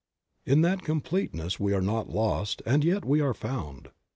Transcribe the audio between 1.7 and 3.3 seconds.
are lost and yet we